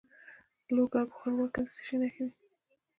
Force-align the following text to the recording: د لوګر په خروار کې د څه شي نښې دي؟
د 0.65 0.67
لوګر 0.75 1.05
په 1.09 1.13
خروار 1.19 1.49
کې 1.53 1.61
د 1.63 1.67
څه 1.75 1.81
شي 1.85 1.95
نښې 2.01 2.23
دي؟ 2.29 2.35